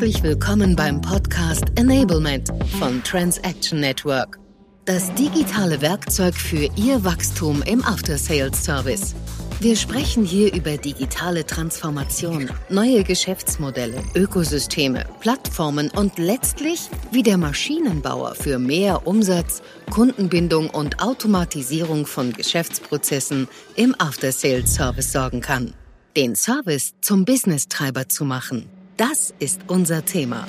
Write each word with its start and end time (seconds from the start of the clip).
Herzlich 0.00 0.22
willkommen 0.22 0.74
beim 0.76 1.02
Podcast 1.02 1.64
Enablement 1.74 2.48
von 2.78 3.04
Transaction 3.04 3.80
Network. 3.80 4.38
Das 4.86 5.12
digitale 5.12 5.82
Werkzeug 5.82 6.34
für 6.34 6.70
Ihr 6.74 7.04
Wachstum 7.04 7.62
im 7.66 7.84
After 7.84 8.16
Sales 8.16 8.64
Service. 8.64 9.14
Wir 9.60 9.76
sprechen 9.76 10.24
hier 10.24 10.54
über 10.54 10.78
digitale 10.78 11.44
Transformation, 11.44 12.50
neue 12.70 13.04
Geschäftsmodelle, 13.04 14.02
Ökosysteme, 14.14 15.04
Plattformen 15.20 15.90
und 15.90 16.16
letztlich, 16.16 16.88
wie 17.12 17.22
der 17.22 17.36
Maschinenbauer 17.36 18.36
für 18.36 18.58
mehr 18.58 19.06
Umsatz, 19.06 19.60
Kundenbindung 19.90 20.70
und 20.70 21.02
Automatisierung 21.02 22.06
von 22.06 22.32
Geschäftsprozessen 22.32 23.48
im 23.76 23.94
After 23.98 24.32
Sales 24.32 24.74
Service 24.74 25.12
sorgen 25.12 25.42
kann. 25.42 25.74
Den 26.16 26.36
Service 26.36 26.94
zum 27.02 27.26
Business-Treiber 27.26 28.08
zu 28.08 28.24
machen. 28.24 28.79
Das 29.00 29.32
ist 29.38 29.62
unser 29.66 30.04
Thema. 30.04 30.46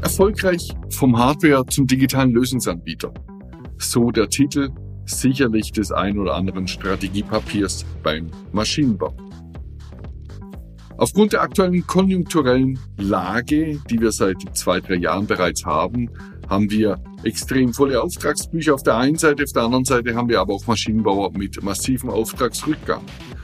Erfolgreich 0.00 0.70
vom 0.90 1.18
Hardware 1.18 1.66
zum 1.66 1.88
digitalen 1.88 2.30
Lösungsanbieter. 2.30 3.12
So 3.78 4.12
der 4.12 4.28
Titel 4.28 4.68
sicherlich 5.06 5.72
des 5.72 5.90
ein 5.90 6.20
oder 6.20 6.36
anderen 6.36 6.68
Strategiepapiers 6.68 7.84
beim 8.04 8.30
Maschinenbau. 8.52 9.12
Aufgrund 10.98 11.32
der 11.32 11.42
aktuellen 11.42 11.84
konjunkturellen 11.84 12.78
Lage, 12.96 13.80
die 13.90 14.00
wir 14.00 14.12
seit 14.12 14.36
zwei, 14.52 14.78
drei 14.78 14.94
Jahren 14.94 15.26
bereits 15.26 15.66
haben, 15.66 16.08
haben 16.48 16.70
wir 16.70 17.02
extrem 17.24 17.74
volle 17.74 18.00
Auftragsbücher 18.00 18.72
auf 18.72 18.84
der 18.84 18.98
einen 18.98 19.18
Seite, 19.18 19.42
auf 19.42 19.52
der 19.52 19.64
anderen 19.64 19.84
Seite 19.84 20.14
haben 20.14 20.28
wir 20.28 20.38
aber 20.38 20.54
auch 20.54 20.66
Maschinenbauer 20.68 21.32
mit 21.32 21.60
massivem 21.60 22.08
Auftragsrückgang. 22.08 23.02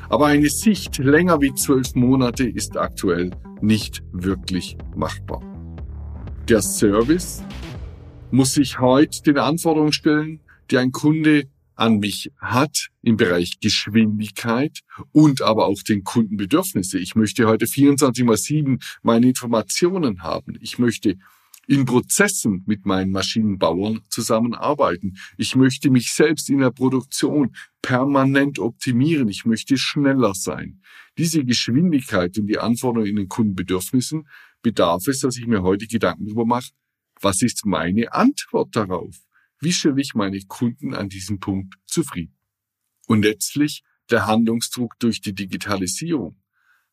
Aber 0.09 0.27
eine 0.27 0.49
Sicht 0.49 0.99
länger 0.99 1.41
wie 1.41 1.53
zwölf 1.55 1.95
Monate 1.95 2.49
ist 2.49 2.77
aktuell 2.77 3.33
nicht 3.61 4.03
wirklich 4.13 4.77
machbar. 4.95 5.41
Der 6.49 6.63
Service 6.63 7.43
muss 8.31 8.55
sich 8.55 8.79
heute 8.79 9.23
den 9.23 9.39
Anforderungen 9.39 9.93
stellen, 9.93 10.41
die 10.71 10.79
ein 10.79 10.93
Kunde 10.93 11.49
an 11.75 11.99
mich 11.99 12.33
hat 12.39 12.89
im 13.03 13.17
Bereich 13.17 13.61
Geschwindigkeit 13.61 14.81
und 15.13 15.43
aber 15.43 15.67
auch 15.67 15.83
den 15.83 16.05
Kundenbedürfnisse. 16.05 16.99
Ich 16.99 17.15
möchte 17.15 17.47
heute 17.47 17.67
24 17.67 18.25
mal 18.25 18.37
7 18.37 18.79
meine 19.03 19.29
Informationen 19.29 20.23
haben. 20.23 20.57
Ich 20.61 20.79
möchte 20.79 21.17
in 21.67 21.85
Prozessen 21.85 22.63
mit 22.67 22.87
meinen 22.87 23.11
Maschinenbauern 23.11 24.03
zusammenarbeiten. 24.09 25.17
Ich 25.37 25.57
möchte 25.57 25.91
mich 25.91 26.13
selbst 26.13 26.49
in 26.49 26.59
der 26.59 26.71
Produktion 26.71 27.55
permanent 27.83 28.59
optimieren. 28.59 29.29
Ich 29.29 29.45
möchte 29.45 29.77
schneller 29.77 30.35
sein. 30.35 30.81
Diese 31.19 31.45
Geschwindigkeit 31.45 32.39
und 32.39 32.47
die 32.47 32.59
Anforderungen 32.59 33.11
in 33.11 33.17
den 33.17 33.29
Kundenbedürfnissen 33.29 34.29
bedarf 34.63 35.07
es, 35.09 35.21
dass 35.21 35.37
ich 35.37 35.47
mir 35.47 35.63
heute 35.63 35.87
Gedanken 35.87 36.27
darüber 36.27 36.45
mache, 36.45 36.71
was 37.21 37.43
ist 37.43 37.67
meine 37.67 38.13
Antwort 38.13 38.77
darauf? 38.77 39.17
Wie 39.61 39.73
stelle 39.73 40.01
ich 40.01 40.15
meine 40.15 40.41
Kunden 40.43 40.95
an 40.95 41.09
diesem 41.09 41.41
Punkt 41.41 41.75
zufrieden? 41.87 42.37
Und 43.07 43.25
letztlich 43.25 43.83
der 44.11 44.27
Handlungsdruck 44.27 44.99
durch 44.99 45.21
die 45.21 45.35
Digitalisierung. 45.35 46.41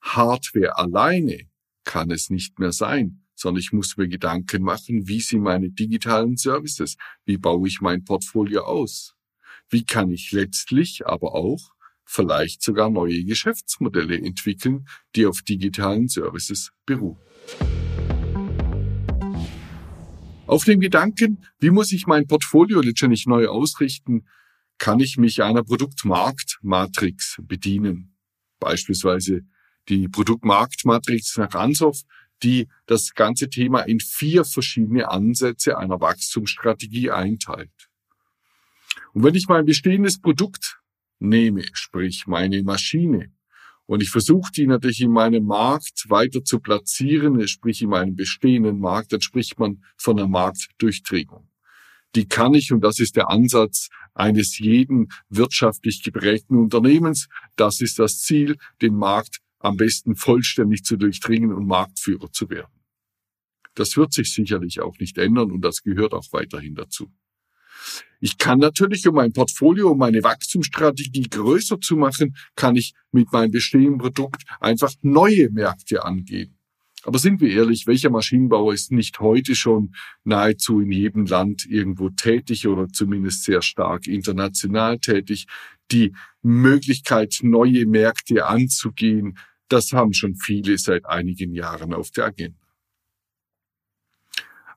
Hardware 0.01 0.77
alleine 0.77 1.49
kann 1.83 2.11
es 2.11 2.29
nicht 2.29 2.59
mehr 2.59 2.71
sein, 2.71 3.22
sondern 3.43 3.59
ich 3.59 3.73
muss 3.73 3.97
mir 3.97 4.07
Gedanken 4.07 4.63
machen, 4.63 5.09
wie 5.09 5.19
sind 5.19 5.41
meine 5.41 5.69
digitalen 5.69 6.37
Services? 6.37 6.95
Wie 7.25 7.37
baue 7.37 7.67
ich 7.67 7.81
mein 7.81 8.05
Portfolio 8.05 8.61
aus? 8.63 9.15
Wie 9.69 9.83
kann 9.83 10.11
ich 10.11 10.31
letztlich 10.31 11.05
aber 11.05 11.35
auch 11.35 11.59
vielleicht 12.05 12.61
sogar 12.61 12.89
neue 12.89 13.25
Geschäftsmodelle 13.25 14.17
entwickeln, 14.17 14.87
die 15.15 15.25
auf 15.25 15.41
digitalen 15.41 16.07
Services 16.07 16.71
beruhen? 16.85 17.17
Auf 20.47 20.63
dem 20.63 20.79
Gedanken, 20.79 21.43
wie 21.59 21.71
muss 21.71 21.91
ich 21.91 22.07
mein 22.07 22.27
Portfolio 22.27 22.79
letztendlich 22.79 23.25
neu 23.25 23.47
ausrichten, 23.47 24.25
kann 24.77 25.01
ich 25.01 25.17
mich 25.17 25.43
einer 25.43 25.63
Produktmarktmatrix 25.65 27.39
bedienen. 27.41 28.15
Beispielsweise 28.59 29.41
die 29.89 30.07
Produktmarktmatrix 30.07 31.37
nach 31.37 31.55
Ansoff, 31.55 32.03
die 32.43 32.67
das 32.85 33.13
ganze 33.13 33.49
Thema 33.49 33.81
in 33.81 33.99
vier 33.99 34.45
verschiedene 34.45 35.09
Ansätze 35.09 35.77
einer 35.77 35.99
Wachstumsstrategie 36.01 37.11
einteilt. 37.11 37.89
Und 39.13 39.23
wenn 39.23 39.35
ich 39.35 39.47
mein 39.47 39.65
bestehendes 39.65 40.19
Produkt 40.19 40.79
nehme, 41.19 41.63
sprich 41.73 42.27
meine 42.27 42.61
Maschine, 42.63 43.31
und 43.85 44.01
ich 44.01 44.09
versuche 44.09 44.51
die 44.51 44.65
natürlich 44.65 45.01
in 45.01 45.11
meinem 45.11 45.45
Markt 45.45 46.05
weiter 46.09 46.43
zu 46.43 46.59
platzieren, 46.59 47.45
sprich 47.47 47.81
in 47.81 47.89
meinem 47.89 48.15
bestehenden 48.15 48.79
Markt, 48.79 49.11
dann 49.11 49.21
spricht 49.21 49.59
man 49.59 49.83
von 49.97 50.17
einer 50.17 50.27
Marktdurchdringung. 50.27 51.49
Die 52.15 52.27
kann 52.27 52.53
ich, 52.53 52.71
und 52.71 52.81
das 52.81 52.99
ist 52.99 53.15
der 53.15 53.29
Ansatz 53.29 53.89
eines 54.13 54.57
jeden 54.59 55.09
wirtschaftlich 55.29 56.01
geprägten 56.03 56.57
Unternehmens, 56.57 57.27
das 57.55 57.81
ist 57.81 57.99
das 57.99 58.19
Ziel, 58.19 58.57
den 58.81 58.95
Markt 58.95 59.42
am 59.63 59.77
besten 59.77 60.15
vollständig 60.15 60.83
zu 60.83 60.97
durchdringen 60.97 61.53
und 61.53 61.65
Marktführer 61.65 62.31
zu 62.31 62.49
werden. 62.49 62.71
Das 63.75 63.97
wird 63.97 64.13
sich 64.13 64.31
sicherlich 64.31 64.81
auch 64.81 64.99
nicht 64.99 65.17
ändern 65.17 65.51
und 65.51 65.61
das 65.61 65.81
gehört 65.81 66.13
auch 66.13 66.27
weiterhin 66.31 66.75
dazu. 66.75 67.11
Ich 68.19 68.37
kann 68.37 68.59
natürlich, 68.59 69.07
um 69.07 69.15
mein 69.15 69.33
Portfolio, 69.33 69.91
um 69.91 69.97
meine 69.97 70.23
Wachstumsstrategie 70.23 71.29
größer 71.29 71.79
zu 71.79 71.97
machen, 71.97 72.35
kann 72.55 72.75
ich 72.75 72.93
mit 73.11 73.31
meinem 73.33 73.51
bestehenden 73.51 73.97
Produkt 73.97 74.43
einfach 74.59 74.93
neue 75.01 75.49
Märkte 75.49 76.05
angehen. 76.05 76.57
Aber 77.05 77.19
sind 77.19 77.41
wir 77.41 77.49
ehrlich, 77.49 77.85
welcher 77.85 78.09
Maschinenbauer 78.09 78.73
ist 78.73 78.91
nicht 78.91 79.19
heute 79.19 79.55
schon 79.55 79.93
nahezu 80.23 80.79
in 80.79 80.91
jedem 80.91 81.25
Land 81.25 81.65
irgendwo 81.65 82.09
tätig 82.09 82.65
oder 82.65 82.87
zumindest 82.87 83.43
sehr 83.43 83.61
stark 83.61 84.07
international 84.07 84.99
tätig? 84.99 85.47
Die 85.91 86.15
Möglichkeit, 86.41 87.39
neue 87.41 87.85
Märkte 87.85 88.45
anzugehen, 88.45 89.37
das 89.69 89.91
haben 89.91 90.13
schon 90.13 90.35
viele 90.35 90.77
seit 90.77 91.05
einigen 91.05 91.53
Jahren 91.53 91.93
auf 91.93 92.11
der 92.11 92.25
Agenda. 92.25 92.59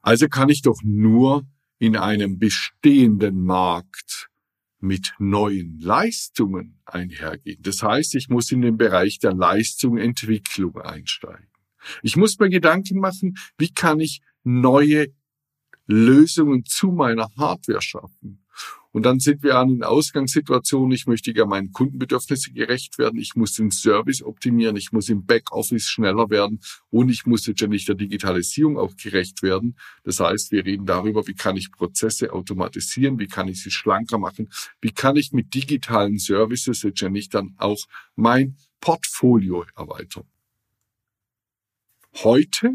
Also 0.03 0.29
kann 0.29 0.49
ich 0.49 0.63
doch 0.63 0.81
nur 0.85 1.47
in 1.79 1.97
einem 1.97 2.39
bestehenden 2.39 3.45
Markt 3.45 4.31
mit 4.79 5.15
neuen 5.19 5.79
Leistungen 5.81 6.79
einhergehen. 6.85 7.61
Das 7.63 7.83
heißt, 7.83 8.15
ich 8.15 8.29
muss 8.29 8.53
in 8.53 8.63
den 8.63 8.77
Bereich 8.77 9.19
der 9.19 9.35
Leistungsentwicklung 9.35 10.79
einsteigen. 10.81 11.49
Ich 12.03 12.17
muss 12.17 12.39
mir 12.39 12.49
Gedanken 12.49 12.99
machen, 12.99 13.37
wie 13.59 13.73
kann 13.73 14.01
ich 14.01 14.21
neue 14.45 15.09
Lösungen 15.87 16.65
zu 16.65 16.93
meiner 16.93 17.29
Hardware 17.37 17.83
schaffen. 17.83 18.46
Und 18.97 19.03
dann 19.03 19.21
sind 19.21 19.43
wir 19.43 19.59
an 19.59 19.69
den 19.69 19.85
Ausgangssituationen. 19.85 20.91
Ich 20.93 21.07
möchte 21.07 21.31
ja 21.31 21.45
meinen 21.45 21.71
Kundenbedürfnissen 21.71 22.55
gerecht 22.55 22.97
werden. 22.97 23.21
Ich 23.21 23.37
muss 23.37 23.53
den 23.53 23.71
Service 23.71 24.23
optimieren. 24.23 24.75
Ich 24.75 24.91
muss 24.91 25.11
im 25.11 25.27
Backoffice 25.27 25.87
schneller 25.87 26.31
werden. 26.31 26.61
Und 26.89 27.11
ich 27.11 27.27
muss 27.27 27.47
letztendlich 27.47 27.85
der 27.85 27.97
Digitalisierung 27.97 28.79
auch 28.79 28.97
gerecht 28.97 29.43
werden. 29.43 29.77
Das 30.03 30.19
heißt, 30.19 30.51
wir 30.51 30.65
reden 30.65 30.87
darüber, 30.87 31.27
wie 31.27 31.35
kann 31.35 31.59
ich 31.59 31.73
Prozesse 31.73 32.33
automatisieren? 32.33 33.19
Wie 33.19 33.27
kann 33.27 33.49
ich 33.49 33.63
sie 33.63 33.71
schlanker 33.71 34.17
machen? 34.17 34.49
Wie 34.81 34.93
kann 34.93 35.17
ich 35.17 35.31
mit 35.31 35.53
digitalen 35.53 36.17
Services 36.17 36.83
letztendlich 36.83 37.29
dann 37.29 37.55
auch 37.59 37.85
mein 38.15 38.57
Portfolio 38.81 39.67
erweitern? 39.77 40.25
Heute 42.25 42.71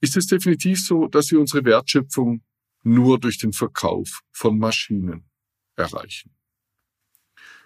ist 0.00 0.16
es 0.16 0.26
definitiv 0.26 0.82
so, 0.82 1.06
dass 1.06 1.30
wir 1.30 1.38
unsere 1.38 1.66
Wertschöpfung 1.66 2.40
nur 2.82 3.20
durch 3.20 3.36
den 3.36 3.52
Verkauf 3.52 4.22
von 4.32 4.56
Maschinen 4.56 5.26
erreichen. 5.76 6.30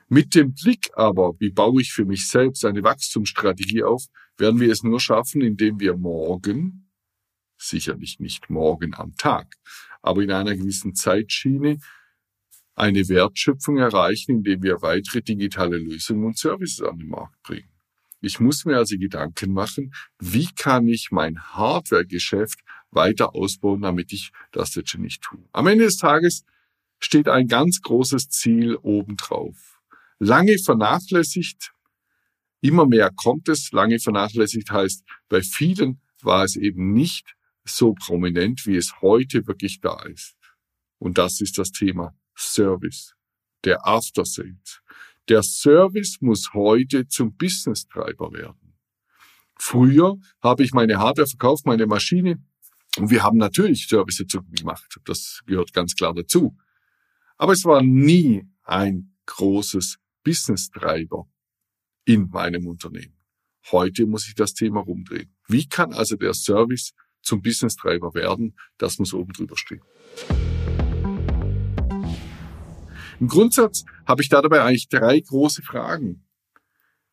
Mit 0.08 0.34
dem 0.34 0.54
Blick 0.54 0.90
aber, 0.94 1.34
wie 1.38 1.50
baue 1.50 1.80
ich 1.82 1.92
für 1.92 2.04
mich 2.04 2.28
selbst 2.28 2.64
eine 2.64 2.82
Wachstumsstrategie 2.82 3.84
auf, 3.84 4.06
werden 4.36 4.58
wir 4.58 4.72
es 4.72 4.82
nur 4.82 4.98
schaffen, 4.98 5.40
indem 5.40 5.78
wir 5.78 5.96
morgen, 5.96 6.90
sicherlich 7.56 8.18
nicht 8.18 8.50
morgen 8.50 8.94
am 8.94 9.14
Tag, 9.16 9.54
aber 10.02 10.22
in 10.22 10.32
einer 10.32 10.56
gewissen 10.56 10.94
Zeitschiene 10.94 11.78
eine 12.74 13.08
Wertschöpfung 13.08 13.76
erreichen, 13.76 14.38
indem 14.38 14.62
wir 14.62 14.82
weitere 14.82 15.22
digitale 15.22 15.76
Lösungen 15.76 16.24
und 16.24 16.38
Services 16.38 16.80
an 16.80 16.98
den 16.98 17.08
Markt 17.08 17.40
bringen. 17.42 17.68
Ich 18.22 18.40
muss 18.40 18.64
mir 18.64 18.76
also 18.76 18.98
Gedanken 18.98 19.52
machen, 19.52 19.94
wie 20.18 20.48
kann 20.56 20.88
ich 20.88 21.10
mein 21.10 21.40
Hardware-Geschäft 21.40 22.60
weiter 22.90 23.34
ausbauen, 23.34 23.82
damit 23.82 24.12
ich 24.12 24.32
das 24.52 24.74
jetzt 24.74 24.90
schon 24.90 25.02
nicht 25.02 25.22
tue. 25.22 25.42
Am 25.52 25.66
Ende 25.66 25.84
des 25.84 25.96
Tages 25.96 26.44
steht 27.00 27.28
ein 27.28 27.48
ganz 27.48 27.80
großes 27.80 28.28
Ziel 28.28 28.76
obendrauf. 28.76 29.80
Lange 30.18 30.58
vernachlässigt, 30.58 31.72
immer 32.60 32.86
mehr 32.86 33.10
kommt 33.10 33.48
es. 33.48 33.72
Lange 33.72 33.98
vernachlässigt 33.98 34.70
heißt, 34.70 35.04
bei 35.28 35.42
vielen 35.42 36.00
war 36.22 36.44
es 36.44 36.56
eben 36.56 36.92
nicht 36.92 37.34
so 37.64 37.94
prominent, 37.94 38.66
wie 38.66 38.76
es 38.76 39.00
heute 39.00 39.46
wirklich 39.46 39.80
da 39.80 40.02
ist. 40.02 40.36
Und 40.98 41.18
das 41.18 41.40
ist 41.40 41.56
das 41.58 41.72
Thema 41.72 42.14
Service, 42.36 43.14
der 43.64 43.86
After 43.86 44.24
Sales. 44.24 44.82
Der 45.28 45.42
Service 45.42 46.18
muss 46.20 46.52
heute 46.52 47.06
zum 47.08 47.36
Business-Treiber 47.36 48.32
werden. 48.32 48.76
Früher 49.58 50.16
habe 50.42 50.62
ich 50.62 50.72
meine 50.72 50.98
Hardware 50.98 51.28
verkauft, 51.28 51.66
meine 51.66 51.86
Maschine, 51.86 52.42
und 52.96 53.10
wir 53.10 53.22
haben 53.22 53.38
natürlich 53.38 53.86
Service 53.86 54.16
dazu 54.16 54.42
gemacht. 54.42 54.98
Das 55.04 55.42
gehört 55.46 55.72
ganz 55.72 55.94
klar 55.94 56.12
dazu. 56.14 56.56
Aber 57.40 57.54
es 57.54 57.64
war 57.64 57.82
nie 57.82 58.46
ein 58.64 59.16
großes 59.24 59.96
Business-Treiber 60.24 61.26
in 62.04 62.28
meinem 62.28 62.66
Unternehmen. 62.66 63.16
Heute 63.72 64.04
muss 64.04 64.28
ich 64.28 64.34
das 64.34 64.52
Thema 64.52 64.80
rumdrehen. 64.80 65.34
Wie 65.48 65.66
kann 65.66 65.94
also 65.94 66.16
der 66.16 66.34
Service 66.34 66.92
zum 67.22 67.40
Business-Treiber 67.40 68.12
werden? 68.12 68.58
Das 68.76 68.98
muss 68.98 69.14
oben 69.14 69.32
drüber 69.32 69.56
stehen. 69.56 69.80
Im 73.20 73.28
Grundsatz 73.28 73.84
habe 74.06 74.20
ich 74.20 74.28
da 74.28 74.42
dabei 74.42 74.60
eigentlich 74.60 74.90
drei 74.90 75.20
große 75.20 75.62
Fragen. 75.62 76.26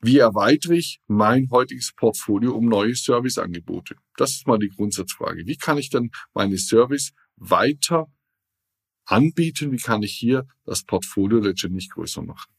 Wie 0.01 0.17
erweitere 0.17 0.75
ich 0.75 0.99
mein 1.07 1.49
heutiges 1.51 1.93
Portfolio 1.95 2.53
um 2.53 2.65
neue 2.65 2.95
Serviceangebote? 2.95 3.95
Das 4.17 4.31
ist 4.31 4.45
mal 4.45 4.59
die 4.59 4.73
Grundsatzfrage. 4.75 5.43
Wie 5.45 5.55
kann 5.55 5.77
ich 5.77 5.89
dann 5.89 6.11
meine 6.33 6.57
Service 6.57 7.13
weiter 7.37 8.11
anbieten? 9.07 9.71
Wie 9.71 9.77
kann 9.77 10.03
ich 10.03 10.13
hier 10.13 10.47
das 10.65 10.83
Portfolio 10.83 11.39
letztendlich 11.39 11.89
größer 11.89 12.21
machen? 12.21 12.51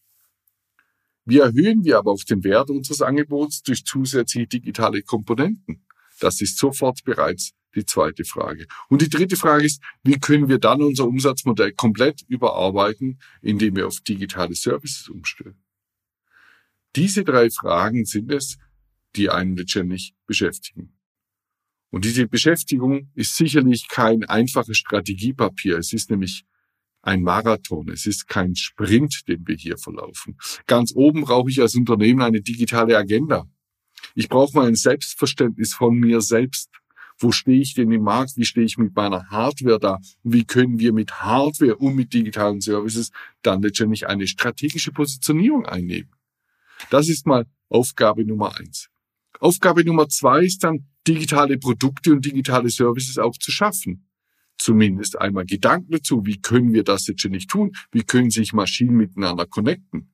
Wie 1.25 1.39
erhöhen 1.39 1.85
wir 1.85 1.99
aber 1.99 2.13
auch 2.13 2.25
den 2.25 2.43
Wert 2.43 2.71
unseres 2.71 3.03
Angebots 3.03 3.63
durch 3.63 3.85
zusätzliche 3.85 4.47
digitale 4.47 5.03
Komponenten? 5.03 5.87
Das 6.21 6.41
ist 6.41 6.59
sofort 6.59 7.05
bereits 7.05 7.53
die 7.75 7.85
zweite 7.85 8.25
Frage. 8.25 8.67
Und 8.89 9.03
die 9.03 9.11
dritte 9.11 9.37
Frage 9.37 9.65
ist, 9.65 9.83
wie 10.03 10.19
können 10.19 10.49
wir 10.49 10.59
dann 10.59 10.83
unser 10.83 11.07
Umsatzmodell 11.07 11.73
komplett 11.73 12.23
überarbeiten, 12.29 13.21
indem 13.43 13.77
wir 13.77 13.87
auf 13.87 14.01
digitale 14.01 14.55
Services 14.55 15.09
umstellen? 15.09 15.63
Diese 16.97 17.25
drei 17.25 17.51
Fragen 17.51 18.07
sind 18.07 18.33
es, 18.33 18.57
die 19.15 19.31
einen 19.31 19.57
letztendlich 19.57 20.15
beschäftigen. 20.27 20.98
Und 21.91 22.05
diese 22.05 22.27
Beschäftigung 22.27 23.11
ist 23.15 23.37
sicherlich 23.37 23.89
kein 23.89 24.25
einfaches 24.25 24.77
Strategiepapier. 24.77 25.79
Es 25.79 25.93
ist 25.93 26.11
nämlich 26.11 26.45
ein 27.03 27.23
Marathon. 27.23 27.89
Es 27.89 28.07
ist 28.07 28.29
kein 28.29 28.55
Sprint, 28.55 29.27
den 29.29 29.47
wir 29.47 29.57
hier 29.57 29.79
verlaufen. 29.79 30.37
Ganz 30.67 30.93
oben 30.95 31.23
brauche 31.23 31.51
ich 31.51 31.61
als 31.61 31.75
Unternehmen 31.75 32.21
eine 32.21 32.43
digitale 32.43 32.97
Agenda. 32.97 33.47
Ich 34.15 34.29
brauche 34.29 34.57
mal 34.57 34.67
ein 34.67 34.75
Selbstverständnis 34.75 35.75
von 35.75 35.95
mir 35.97 36.21
selbst. 36.21 36.71
Wo 37.21 37.33
stehe 37.33 37.61
ich 37.61 37.75
denn 37.75 37.91
im 37.91 38.03
Markt? 38.03 38.37
Wie 38.37 38.45
stehe 38.45 38.67
ich 38.67 38.79
mit 38.79 38.95
meiner 38.95 39.29
Hardware 39.29 39.81
da? 39.81 39.99
Wie 40.23 40.45
können 40.45 40.79
wir 40.79 40.93
mit 40.93 41.21
Hardware 41.21 41.77
und 41.77 41.97
mit 41.97 42.13
digitalen 42.13 42.61
Services 42.61 43.11
dann 43.43 43.63
letztendlich 43.63 44.07
eine 44.07 44.29
strategische 44.29 44.93
Positionierung 44.93 45.67
einnehmen? 45.67 46.11
Das 46.91 47.09
ist 47.09 47.27
mal 47.27 47.47
Aufgabe 47.69 48.25
Nummer 48.25 48.57
eins. 48.57 48.89
Aufgabe 49.41 49.85
Nummer 49.85 50.09
zwei 50.09 50.45
ist 50.45 50.65
dann, 50.65 50.87
digitale 51.07 51.59
Produkte 51.59 52.13
und 52.13 52.25
digitale 52.25 52.69
Services 52.71 53.19
auch 53.19 53.37
zu 53.39 53.51
schaffen. 53.51 54.09
Zumindest 54.59 55.19
einmal 55.19 55.47
Gedanken 55.47 55.93
dazu, 55.93 56.27
wie 56.27 56.41
können 56.41 56.73
wir 56.73 56.83
das 56.83 57.07
jetzt 57.07 57.23
schon 57.23 57.31
nicht 57.31 57.49
tun? 57.49 57.73
Wie 57.93 58.03
können 58.03 58.31
sich 58.31 58.53
Maschinen 58.53 58.97
miteinander 58.97 59.47
connecten? 59.47 60.13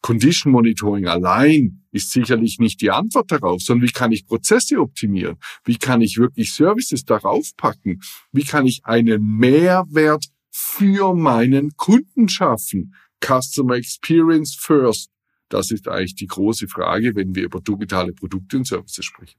Condition 0.00 0.52
Monitoring 0.52 1.06
allein 1.06 1.84
ist 1.90 2.12
sicherlich 2.12 2.58
nicht 2.58 2.80
die 2.80 2.90
Antwort 2.90 3.30
darauf, 3.32 3.60
sondern 3.62 3.88
wie 3.88 3.92
kann 3.92 4.12
ich 4.12 4.26
Prozesse 4.26 4.78
optimieren? 4.78 5.36
Wie 5.64 5.76
kann 5.76 6.00
ich 6.00 6.16
wirklich 6.16 6.52
Services 6.52 7.04
darauf 7.04 7.56
packen? 7.56 8.00
Wie 8.32 8.44
kann 8.44 8.66
ich 8.66 8.84
einen 8.84 9.36
Mehrwert 9.36 10.26
für 10.50 11.14
meinen 11.14 11.76
Kunden 11.76 12.28
schaffen? 12.28 12.94
Customer 13.20 13.74
Experience 13.74 14.54
First. 14.54 15.10
Das 15.48 15.70
ist 15.70 15.88
eigentlich 15.88 16.16
die 16.16 16.26
große 16.26 16.68
Frage, 16.68 17.14
wenn 17.14 17.34
wir 17.34 17.44
über 17.44 17.60
digitale 17.60 18.12
Produkte 18.12 18.56
und 18.58 18.66
Services 18.66 19.04
sprechen. 19.04 19.38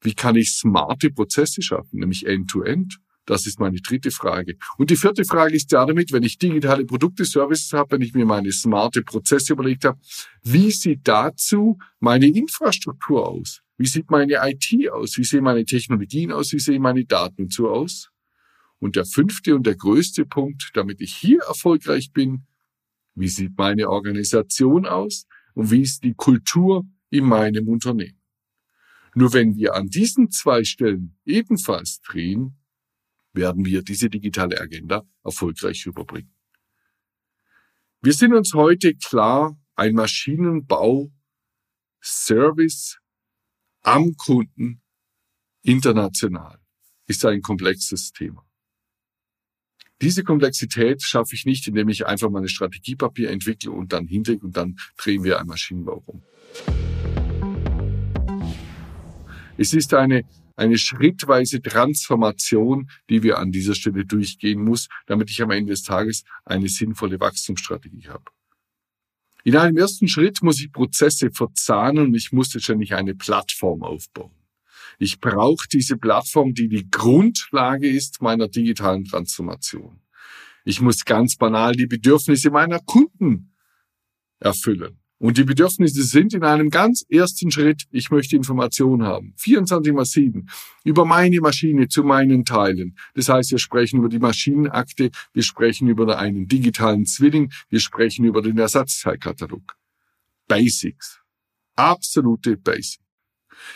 Wie 0.00 0.14
kann 0.14 0.36
ich 0.36 0.52
smarte 0.52 1.10
Prozesse 1.10 1.62
schaffen, 1.62 2.00
nämlich 2.00 2.26
End-to-End? 2.26 2.94
-End? 2.94 2.98
Das 3.28 3.46
ist 3.46 3.60
meine 3.60 3.78
dritte 3.78 4.10
Frage. 4.10 4.56
Und 4.78 4.88
die 4.88 4.96
vierte 4.96 5.22
Frage 5.22 5.54
ist 5.54 5.70
ja 5.70 5.84
damit, 5.84 6.12
wenn 6.12 6.22
ich 6.22 6.38
digitale 6.38 6.86
Produkte, 6.86 7.26
Services 7.26 7.74
habe, 7.74 7.92
wenn 7.92 8.00
ich 8.00 8.14
mir 8.14 8.24
meine 8.24 8.50
smarte 8.52 9.02
Prozesse 9.02 9.52
überlegt 9.52 9.84
habe, 9.84 9.98
wie 10.42 10.70
sieht 10.70 11.00
dazu 11.04 11.76
meine 12.00 12.26
Infrastruktur 12.26 13.28
aus? 13.28 13.60
Wie 13.76 13.86
sieht 13.86 14.10
meine 14.10 14.38
IT 14.42 14.90
aus? 14.90 15.18
Wie 15.18 15.24
sehen 15.24 15.44
meine 15.44 15.66
Technologien 15.66 16.32
aus? 16.32 16.52
Wie 16.54 16.58
sehen 16.58 16.80
meine 16.80 17.04
Daten 17.04 17.48
dazu 17.48 17.68
aus? 17.68 18.10
Und 18.78 18.96
der 18.96 19.04
fünfte 19.04 19.54
und 19.54 19.66
der 19.66 19.76
größte 19.76 20.24
Punkt, 20.24 20.70
damit 20.72 21.02
ich 21.02 21.14
hier 21.14 21.40
erfolgreich 21.46 22.12
bin, 22.14 22.46
wie 23.20 23.28
sieht 23.28 23.56
meine 23.56 23.88
Organisation 23.88 24.86
aus? 24.86 25.26
Und 25.54 25.70
wie 25.70 25.82
ist 25.82 26.04
die 26.04 26.14
Kultur 26.14 26.86
in 27.10 27.24
meinem 27.24 27.68
Unternehmen? 27.68 28.20
Nur 29.14 29.32
wenn 29.32 29.56
wir 29.56 29.74
an 29.74 29.88
diesen 29.88 30.30
zwei 30.30 30.64
Stellen 30.64 31.18
ebenfalls 31.24 32.00
drehen, 32.00 32.56
werden 33.32 33.64
wir 33.64 33.82
diese 33.82 34.08
digitale 34.08 34.60
Agenda 34.60 35.04
erfolgreich 35.24 35.86
überbringen. 35.86 36.34
Wir 38.00 38.12
sind 38.12 38.32
uns 38.32 38.54
heute 38.54 38.94
klar, 38.94 39.58
ein 39.74 39.94
Maschinenbau 39.94 41.10
Service 42.00 42.98
am 43.82 44.16
Kunden 44.16 44.82
international 45.62 46.60
ist 47.06 47.24
ein 47.24 47.42
komplexes 47.42 48.12
Thema. 48.12 48.47
Diese 50.00 50.22
Komplexität 50.22 51.02
schaffe 51.02 51.34
ich 51.34 51.44
nicht, 51.44 51.66
indem 51.66 51.88
ich 51.88 52.06
einfach 52.06 52.30
mal 52.30 52.42
ein 52.42 52.48
Strategiepapier 52.48 53.30
entwickle 53.30 53.72
und 53.72 53.92
dann 53.92 54.06
hinlege 54.06 54.46
und 54.46 54.56
dann 54.56 54.76
drehen 54.96 55.24
wir 55.24 55.40
ein 55.40 55.46
Maschinenbau 55.46 56.04
rum. 56.06 56.22
Es 59.56 59.72
ist 59.72 59.92
eine 59.94 60.22
eine 60.54 60.76
schrittweise 60.76 61.62
Transformation, 61.62 62.90
die 63.08 63.22
wir 63.22 63.38
an 63.38 63.52
dieser 63.52 63.76
Stelle 63.76 64.04
durchgehen 64.04 64.64
muss, 64.64 64.88
damit 65.06 65.30
ich 65.30 65.40
am 65.40 65.52
Ende 65.52 65.70
des 65.70 65.84
Tages 65.84 66.24
eine 66.44 66.68
sinnvolle 66.68 67.20
Wachstumsstrategie 67.20 68.08
habe. 68.08 68.24
In 69.44 69.56
einem 69.56 69.76
ersten 69.76 70.08
Schritt 70.08 70.42
muss 70.42 70.60
ich 70.60 70.72
Prozesse 70.72 71.30
verzahnen 71.30 72.06
und 72.08 72.14
ich 72.16 72.32
muss 72.32 72.52
letztendlich 72.54 72.94
eine 72.94 73.14
Plattform 73.14 73.84
aufbauen. 73.84 74.37
Ich 74.98 75.20
brauche 75.20 75.66
diese 75.72 75.96
Plattform, 75.96 76.54
die 76.54 76.68
die 76.68 76.90
Grundlage 76.90 77.88
ist 77.88 78.20
meiner 78.20 78.48
digitalen 78.48 79.04
Transformation. 79.04 80.00
Ich 80.64 80.80
muss 80.80 81.04
ganz 81.04 81.36
banal 81.36 81.72
die 81.72 81.86
Bedürfnisse 81.86 82.50
meiner 82.50 82.80
Kunden 82.80 83.54
erfüllen. 84.40 84.98
Und 85.20 85.36
die 85.36 85.44
Bedürfnisse 85.44 86.04
sind 86.04 86.32
in 86.32 86.44
einem 86.44 86.70
ganz 86.70 87.04
ersten 87.08 87.50
Schritt, 87.50 87.84
ich 87.90 88.10
möchte 88.10 88.36
Informationen 88.36 89.02
haben. 89.02 89.34
24 89.36 89.92
mal 89.92 90.04
7. 90.04 90.48
Über 90.84 91.04
meine 91.04 91.40
Maschine 91.40 91.88
zu 91.88 92.04
meinen 92.04 92.44
Teilen. 92.44 92.96
Das 93.14 93.28
heißt, 93.28 93.50
wir 93.50 93.58
sprechen 93.58 93.98
über 93.98 94.08
die 94.08 94.20
Maschinenakte, 94.20 95.10
wir 95.32 95.42
sprechen 95.42 95.88
über 95.88 96.18
einen 96.18 96.46
digitalen 96.46 97.04
Zwilling, 97.04 97.50
wir 97.68 97.80
sprechen 97.80 98.26
über 98.26 98.42
den 98.42 98.58
Ersatzteilkatalog. 98.58 99.76
Basics. 100.46 101.20
Absolute 101.74 102.56
Basics. 102.56 103.07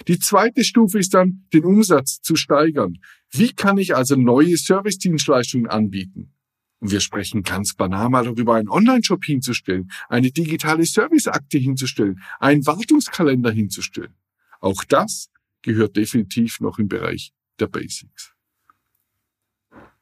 Die 0.09 0.19
zweite 0.19 0.65
Stufe 0.65 0.99
ist 0.99 1.15
dann, 1.15 1.47
den 1.53 1.65
Umsatz 1.65 2.21
zu 2.21 2.37
steigern. 2.37 2.99
Wie 3.31 3.53
kann 3.53 3.79
ich 3.79 3.95
also 3.97 4.17
neue 4.17 4.57
Service-Dienstleistungen 4.57 5.69
anbieten? 5.69 6.33
Und 6.81 6.91
wir 6.91 7.01
sprechen 7.01 7.43
ganz 7.43 7.75
banal 7.75 8.11
mal 8.11 8.25
darüber, 8.25 8.57
einen 8.57 8.69
Online-Shop 8.69 9.25
hinzustellen, 9.25 9.91
eine 10.09 10.33
digitale 10.33 10.85
Serviceakte 10.85 11.59
hinzustellen, 11.59 12.21
einen 12.41 12.67
Wartungskalender 12.67 13.53
hinzustellen. 13.53 14.15
Auch 14.61 14.83
das 14.85 15.31
gehört 15.63 15.97
definitiv 15.97 16.61
noch 16.61 16.79
im 16.79 16.89
Bereich 16.89 17.33
der 17.61 17.69
Basics. 17.69 18.35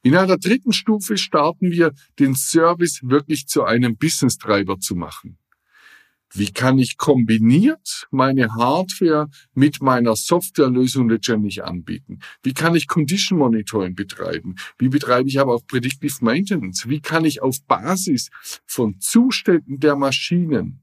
In 0.03 0.17
einer 0.17 0.39
dritten 0.39 0.73
Stufe 0.73 1.19
starten 1.19 1.71
wir, 1.71 1.93
den 2.19 2.35
Service 2.35 3.01
wirklich 3.03 3.47
zu 3.47 3.65
einem 3.65 3.99
Business-Treiber 3.99 4.79
zu 4.79 4.97
machen. 4.97 5.37
Wie 6.33 6.53
kann 6.53 6.79
ich 6.79 6.97
kombiniert 6.97 8.07
meine 8.11 8.55
Hardware 8.55 9.29
mit 9.55 9.83
meiner 9.83 10.15
Softwarelösung 10.15 11.09
letztendlich 11.09 11.65
anbieten? 11.65 12.21
Wie 12.43 12.55
kann 12.55 12.77
ich 12.77 12.87
Condition 12.87 13.39
Monitoring 13.39 13.95
betreiben? 13.95 14.55
Wie 14.79 14.89
betreibe 14.89 15.29
ich 15.29 15.41
aber 15.41 15.55
auch 15.55 15.67
Predictive 15.67 16.25
Maintenance? 16.25 16.89
Wie 16.89 17.01
kann 17.01 17.25
ich 17.25 17.43
auf 17.43 17.57
Basis 17.67 18.31
von 18.65 19.01
Zuständen 19.01 19.81
der 19.81 19.97
Maschinen 19.97 20.83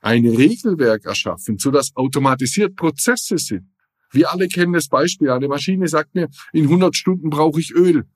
ein 0.00 0.26
Regelwerk 0.26 1.04
erschaffen, 1.04 1.58
sodass 1.58 1.94
automatisiert 1.94 2.76
Prozesse 2.76 3.36
sind? 3.36 3.68
Wir 4.10 4.32
alle 4.32 4.48
kennen 4.48 4.72
das 4.72 4.88
Beispiel. 4.88 5.30
Eine 5.30 5.48
Maschine 5.48 5.88
sagt 5.88 6.14
mir, 6.14 6.28
in 6.52 6.64
100 6.64 6.96
Stunden 6.96 7.28
brauche 7.28 7.60
ich 7.60 7.72
Öl 7.72 8.06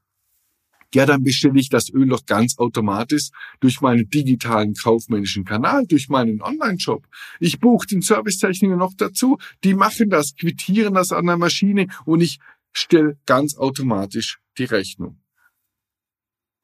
ja, 0.95 1.07
dann 1.07 1.23
bestelle 1.23 1.59
ich 1.61 1.69
das 1.69 1.91
Öl 1.91 2.09
doch 2.09 2.27
ganz 2.27 2.59
automatisch 2.59 3.31
durch 3.61 3.81
meinen 3.81 4.09
digitalen 4.11 4.75
kaufmännischen 4.75 5.45
Kanal, 5.45 5.87
durch 5.87 6.09
meinen 6.09 6.43
Online-Shop. 6.43 7.07
Ich 7.39 7.61
buche 7.61 7.87
den 7.87 8.03
Servicetechniker 8.03 8.77
noch 8.77 8.95
dazu. 8.97 9.39
Die 9.63 9.75
machen 9.75 10.11
das, 10.11 10.35
quittieren 10.35 10.95
das 10.95 11.13
an 11.13 11.27
der 11.27 11.37
Maschine 11.37 11.87
und 12.05 12.21
ich 12.21 12.39
stelle 12.73 13.19
ganz 13.27 13.57
automatisch 13.57 14.41
die 14.59 14.65
Rechnung. 14.65 15.21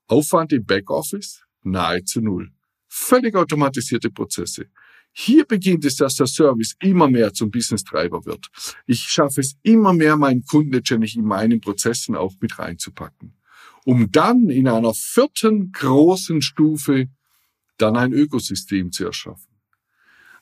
Aufwand 0.09 0.53
im 0.53 0.65
Backoffice 0.65 1.45
nahezu 1.63 2.21
null. 2.21 2.53
Völlig 2.89 3.35
automatisierte 3.35 4.11
Prozesse. 4.11 4.67
Hier 5.13 5.45
beginnt 5.47 5.85
es, 5.85 5.97
dass 5.97 6.17
der 6.17 6.27
Service 6.27 6.77
immer 6.81 7.09
mehr 7.09 7.33
zum 7.33 7.51
Business-Treiber 7.51 8.27
wird. 8.27 8.49
Ich 8.87 9.01
schaffe 9.01 9.41
es 9.41 9.57
immer 9.63 9.93
mehr, 9.93 10.17
meinen 10.17 10.45
Kunden 10.45 10.73
letztendlich 10.73 11.17
in 11.17 11.25
meinen 11.25 11.61
Prozessen 11.61 12.15
auch 12.15 12.35
mit 12.41 12.59
reinzupacken. 12.59 13.35
Um 13.85 14.11
dann 14.11 14.51
in 14.51 14.69
einer 14.69 14.95
vierten 14.95 15.73
großen 15.73 16.43
Stufe 16.43 17.09
dann 17.79 17.97
ein 17.97 18.13
Ökosystem 18.13 18.91
zu 18.93 19.05
erschaffen. 19.05 19.53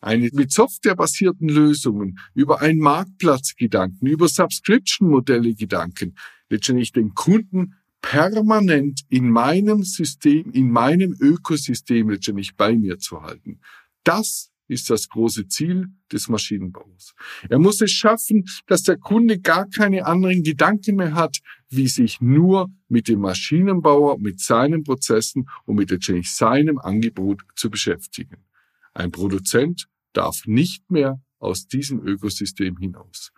Eine 0.01 0.29
mit 0.33 0.53
softwarebasierten 0.53 1.49
Lösungen, 1.49 2.19
über 2.35 2.61
einen 2.61 2.79
Marktplatzgedanken, 2.79 4.07
über 4.07 4.29
Subscription-Modelle 4.29 5.55
Gedanken, 5.55 6.15
letztendlich 6.51 6.93
den 6.93 7.15
Kunden 7.15 7.75
permanent 8.03 9.01
in 9.09 9.31
meinem 9.31 9.83
System, 9.83 10.51
in 10.53 10.71
meinem 10.71 11.17
Ökosystem 11.19 12.11
letztendlich 12.11 12.55
bei 12.55 12.77
mir 12.77 12.99
zu 12.99 13.23
halten. 13.23 13.61
Das 14.05 14.51
ist 14.69 14.91
das 14.91 15.09
große 15.09 15.49
Ziel 15.49 15.89
des 16.13 16.29
Maschinenbaus. 16.29 17.15
Er 17.49 17.59
muss 17.59 17.81
es 17.81 17.93
schaffen, 17.93 18.45
dass 18.67 18.83
der 18.83 18.99
Kunde 18.99 19.41
gar 19.41 19.69
keine 19.69 20.05
anderen 20.07 20.43
Gedanken 20.43 20.97
mehr 20.97 21.15
hat, 21.15 21.39
wie 21.77 21.89
sich 21.89 22.21
nur 22.21 22.71
mit 22.89 23.09
dem 23.09 23.21
Maschinenbauer, 23.21 24.19
mit 24.19 24.41
seinen 24.41 24.85
Prozessen 24.85 25.49
und 25.65 25.77
mit 25.77 25.91
letztendlich 25.91 26.33
seinem 26.33 26.79
Angebot 26.79 27.43
zu 27.57 27.71
beschäftigen. 27.71 28.45
Ein 28.93 29.11
Produzent 29.11 29.87
darf 30.13 30.47
nicht 30.47 30.91
mehr 30.91 31.21
aus 31.39 31.67
diesem 31.67 32.07
Ökosystem 32.07 32.77
hinaus. 32.77 33.33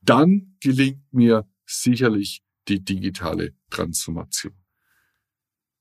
Dann 0.00 0.56
gelingt 0.60 1.12
mir 1.12 1.46
sicherlich 1.64 2.42
die 2.68 2.82
digitale 2.82 3.54
Transformation. 3.70 4.54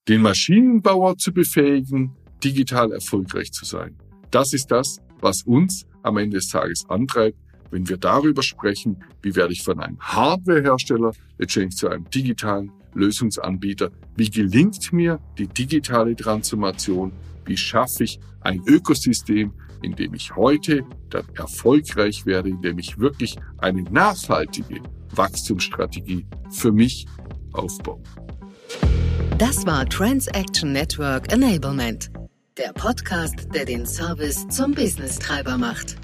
Den 0.07 0.21
Maschinenbauer 0.21 1.17
zu 1.17 1.33
befähigen, 1.33 2.15
digital 2.43 2.91
erfolgreich 2.91 3.51
zu 3.51 3.65
sein. 3.65 3.97
Das 4.29 4.53
ist 4.53 4.67
das, 4.67 4.99
was 5.19 5.43
uns 5.43 5.85
am 6.03 6.17
Ende 6.17 6.37
des 6.37 6.49
Tages 6.49 6.85
antreibt, 6.87 7.39
wenn 7.75 7.89
wir 7.89 7.97
darüber 7.97 8.41
sprechen, 8.41 9.03
wie 9.21 9.35
werde 9.35 9.51
ich 9.51 9.61
von 9.61 9.81
einem 9.81 9.99
Hardwarehersteller 9.99 11.11
letztendlich 11.37 11.75
zu 11.75 11.89
einem 11.89 12.09
digitalen 12.09 12.71
Lösungsanbieter, 12.93 13.91
wie 14.15 14.29
gelingt 14.29 14.93
mir 14.93 15.19
die 15.37 15.47
digitale 15.47 16.15
Transformation, 16.15 17.11
wie 17.43 17.57
schaffe 17.57 18.05
ich 18.05 18.17
ein 18.39 18.61
Ökosystem, 18.65 19.51
in 19.81 19.93
dem 19.93 20.13
ich 20.13 20.37
heute 20.37 20.85
dann 21.09 21.25
erfolgreich 21.33 22.25
werde, 22.25 22.47
in 22.47 22.61
dem 22.61 22.79
ich 22.79 22.97
wirklich 22.97 23.35
eine 23.57 23.83
nachhaltige 23.83 24.79
Wachstumsstrategie 25.11 26.25
für 26.51 26.71
mich 26.71 27.05
aufbaue. 27.51 28.01
Das 29.37 29.65
war 29.65 29.85
Transaction 29.89 30.71
Network 30.71 31.29
Enablement, 31.29 32.09
der 32.57 32.71
Podcast, 32.71 33.53
der 33.53 33.65
den 33.65 33.85
Service 33.85 34.47
zum 34.47 34.73
Business-Treiber 34.73 35.57
macht. 35.57 35.97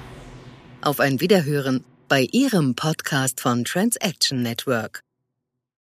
Auf 0.82 1.00
ein 1.00 1.22
Wiederhören 1.22 1.84
bei 2.08 2.28
Ihrem 2.32 2.74
Podcast 2.74 3.42
von 3.42 3.64
Transaction 3.64 4.42
Network. 4.42 5.05